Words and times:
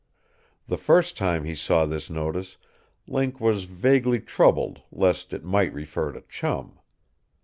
The 0.65 0.79
first 0.79 1.15
time 1.15 1.43
he 1.43 1.53
saw 1.53 1.85
this 1.85 2.09
notice 2.09 2.57
Link 3.07 3.39
was 3.39 3.65
vaguely 3.65 4.19
troubled 4.19 4.81
lest 4.91 5.31
it 5.31 5.43
might 5.43 5.71
refer 5.75 6.11
to 6.11 6.21
Chum. 6.21 6.79